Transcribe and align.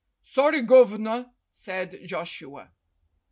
"Sorry, 0.23 0.63
guv'nor," 0.63 1.29
said 1.51 1.99
Joshua. 2.07 2.71